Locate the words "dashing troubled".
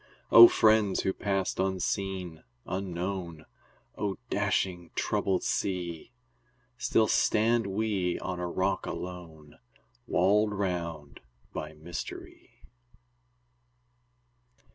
4.31-5.43